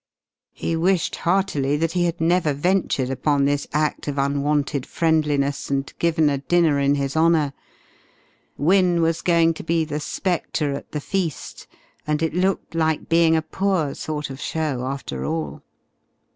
[0.55, 5.93] He wished heartily that he had never ventured upon this act of unwanted friendliness and
[5.99, 7.53] given a dinner in his honour.
[8.57, 11.67] Wynne was going to be the spectre at the feast,
[12.07, 15.61] and it looked like being a poor sort of show after all.